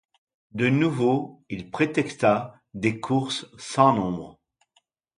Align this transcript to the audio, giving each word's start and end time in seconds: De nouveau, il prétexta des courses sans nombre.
De 0.55 0.67
nouveau, 0.67 1.43
il 1.49 1.69
prétexta 1.69 2.59
des 2.73 2.99
courses 2.99 3.45
sans 3.59 3.93
nombre. 3.93 4.39